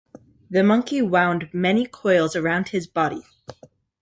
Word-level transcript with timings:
The 0.49 0.63
Monkey 0.63 0.99
wound 1.03 1.49
many 1.53 1.85
coils 1.85 2.35
about 2.35 2.69
his 2.69 2.87
body. 2.87 3.21